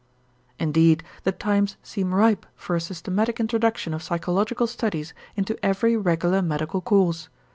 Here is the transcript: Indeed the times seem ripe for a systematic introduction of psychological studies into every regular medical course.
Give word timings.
Indeed 0.57 1.03
the 1.25 1.31
times 1.31 1.77
seem 1.83 2.11
ripe 2.15 2.47
for 2.55 2.75
a 2.75 2.81
systematic 2.81 3.39
introduction 3.39 3.93
of 3.93 4.01
psychological 4.01 4.65
studies 4.65 5.13
into 5.35 5.63
every 5.63 5.95
regular 5.95 6.41
medical 6.41 6.81
course. 6.81 7.29